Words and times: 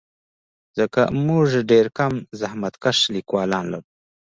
ځکه 0.77 1.01
موږ 1.27 1.47
ډېر 1.71 1.85
کم 1.97 2.13
زحمتکښ 2.39 2.97
لیکوالان 3.15 3.65
لرو. 3.73 3.89